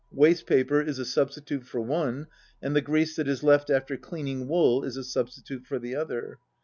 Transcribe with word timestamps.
Waste 0.11 0.47
paper 0.47 0.81
is 0.81 0.97
a 0.97 1.05
substitute 1.05 1.63
for 1.63 1.79
one, 1.79 2.25
and 2.59 2.75
the 2.75 2.81
grease 2.81 3.15
that 3.17 3.27
is 3.27 3.43
left 3.43 3.69
after 3.69 3.95
cleaning 3.97 4.47
wool 4.47 4.83
is 4.83 4.97
a 4.97 5.03
substitute 5.03 5.67
for 5.67 5.77
the 5.77 5.93
other. 5.93 6.39